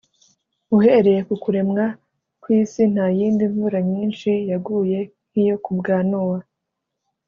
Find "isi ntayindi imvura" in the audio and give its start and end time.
2.59-3.77